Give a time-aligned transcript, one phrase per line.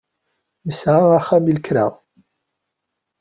[0.67, 1.85] Nesɛa axxam i lekra.